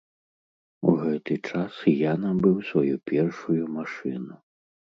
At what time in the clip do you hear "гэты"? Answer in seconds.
1.01-1.37